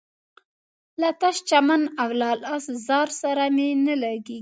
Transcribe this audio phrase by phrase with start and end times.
[1.01, 2.53] له تش چمن او لاله
[2.87, 4.37] زار سره مي نه لګیږي